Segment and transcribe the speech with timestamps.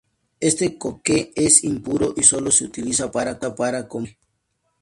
[0.39, 3.37] Este coque es impuro y sólo se utiliza para
[3.87, 4.17] combustible.